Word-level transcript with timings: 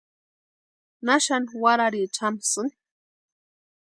¿Na 1.05 1.15
xani 1.25 1.49
warhariecha 1.63 2.21
jamasïni? 2.27 2.71